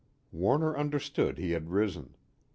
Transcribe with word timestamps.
Warner 0.31 0.75
understood 0.75 1.37
he 1.37 1.51
had 1.51 1.69
risen. 1.69 2.15